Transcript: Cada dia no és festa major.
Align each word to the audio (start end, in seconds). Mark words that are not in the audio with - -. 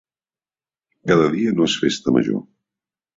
Cada 1.11 1.27
dia 1.35 1.51
no 1.59 1.67
és 1.73 1.75
festa 1.83 2.15
major. 2.17 2.43